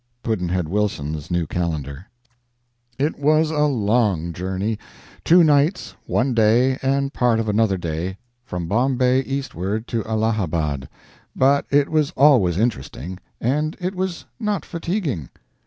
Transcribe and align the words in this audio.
Pudd'nhead 0.23 0.67
Wilson's 0.67 1.29
New 1.29 1.45
Calendar. 1.45 2.07
It 2.97 3.19
was 3.19 3.51
a 3.51 3.65
long 3.67 4.33
journey 4.33 4.79
two 5.23 5.43
nights, 5.43 5.93
one 6.07 6.33
day, 6.33 6.79
and 6.81 7.13
part 7.13 7.39
of 7.39 7.47
another 7.47 7.77
day, 7.77 8.17
from 8.43 8.65
Bombay 8.67 9.19
eastward 9.21 9.87
to 9.89 10.03
Allahabad; 10.05 10.89
but 11.35 11.67
it 11.69 11.87
was 11.87 12.09
always 12.17 12.57
interesting, 12.57 13.19
and 13.39 13.77
it 13.79 13.93
was 13.93 14.25
not 14.39 14.65
fatiguing. 14.65 15.29